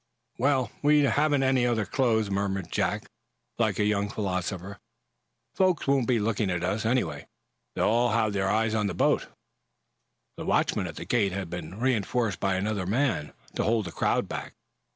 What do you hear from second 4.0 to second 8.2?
philosopher. "Folks won't be looking at us, anyway. They'll all